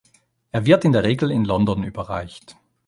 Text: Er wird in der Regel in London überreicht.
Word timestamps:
Er 0.49 0.65
wird 0.65 0.83
in 0.83 0.93
der 0.93 1.03
Regel 1.03 1.29
in 1.29 1.45
London 1.45 1.83
überreicht. 1.83 2.55